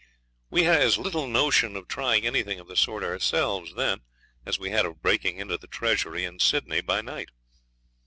[0.49, 4.01] We had as little notion of trying anything of the sort ourselves than
[4.47, 7.29] as we had of breaking into the Treasury in Sydney by night.